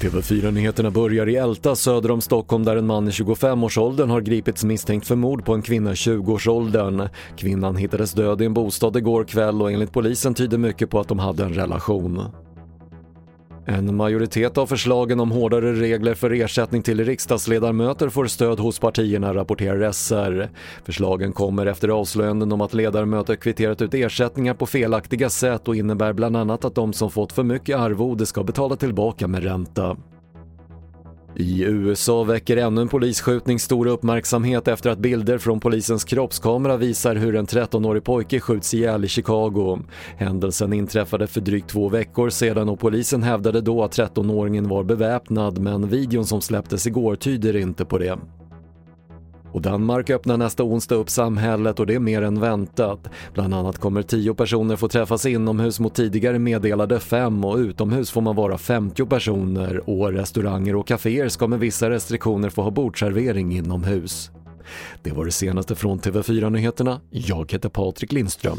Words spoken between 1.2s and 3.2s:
i Älta söder om Stockholm där en man i